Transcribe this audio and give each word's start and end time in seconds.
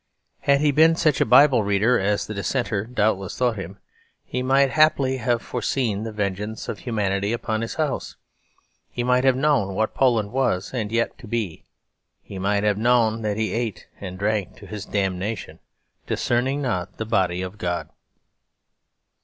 Had 0.39 0.61
he 0.61 0.71
been 0.71 0.95
such 0.95 1.21
a 1.21 1.27
Bible 1.27 1.61
reader 1.63 1.99
as 1.99 2.25
the 2.25 2.33
Dissenter 2.33 2.85
doubtless 2.85 3.37
thought 3.37 3.55
him, 3.59 3.77
he 4.25 4.41
might 4.41 4.71
haply 4.71 5.17
have 5.17 5.43
foreseen 5.43 6.01
the 6.01 6.11
vengeance 6.11 6.67
of 6.67 6.79
humanity 6.79 7.31
upon 7.31 7.61
his 7.61 7.75
house. 7.75 8.15
He 8.89 9.03
might 9.03 9.23
have 9.23 9.35
known 9.35 9.75
what 9.75 9.93
Poland 9.93 10.31
was 10.31 10.73
and 10.73 10.89
was 10.89 10.95
yet 10.95 11.15
to 11.19 11.27
be; 11.27 11.65
he 12.23 12.39
might 12.39 12.63
have 12.63 12.79
known 12.79 13.21
that 13.21 13.37
he 13.37 13.53
ate 13.53 13.85
and 13.99 14.17
drank 14.17 14.55
to 14.55 14.65
his 14.65 14.85
damnation, 14.85 15.59
discerning 16.07 16.63
not 16.63 16.97
the 16.97 17.05
body 17.05 17.43
of 17.43 17.59
God. 17.59 17.87